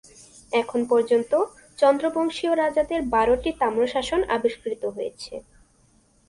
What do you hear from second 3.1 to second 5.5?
বারোটি তাম্রশাসন আবিষ্কৃত হয়েছে।